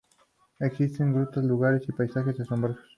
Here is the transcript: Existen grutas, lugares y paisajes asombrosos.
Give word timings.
Existen 0.59 1.13
grutas, 1.13 1.43
lugares 1.43 1.87
y 1.87 1.91
paisajes 1.91 2.39
asombrosos. 2.39 2.81